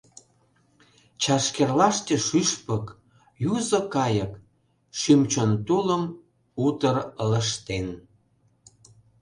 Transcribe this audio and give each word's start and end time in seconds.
Чашкерлаште 1.21 2.15
шӱшпык— 2.27 2.85
юзо 3.53 3.79
кайык— 3.93 4.33
Шӱм-чон 4.99 5.51
тулым 5.65 6.03
утыр 6.65 6.95
ылыжтен. 7.23 7.87